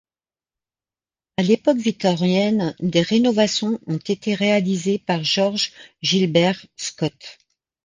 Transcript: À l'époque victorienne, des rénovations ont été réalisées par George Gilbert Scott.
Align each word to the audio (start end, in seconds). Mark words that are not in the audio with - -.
À 1.37 1.43
l'époque 1.43 1.77
victorienne, 1.77 2.73
des 2.79 3.03
rénovations 3.03 3.79
ont 3.85 3.97
été 3.99 4.33
réalisées 4.33 4.97
par 4.97 5.23
George 5.23 5.73
Gilbert 6.01 6.65
Scott. 6.75 7.37